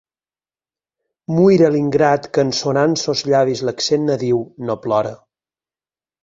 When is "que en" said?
2.37-2.53